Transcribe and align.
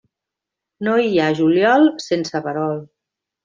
No 0.87 0.95
hi 1.03 1.11
ha 1.25 1.29
juliol 1.41 1.87
sense 2.09 2.45
verol. 2.51 2.85